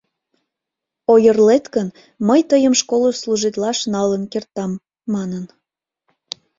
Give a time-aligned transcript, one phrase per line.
[1.13, 1.87] —Ойырлет гын,
[2.27, 4.71] мый тыйым школыш служитлаш налын кертам,—
[5.13, 5.45] манын.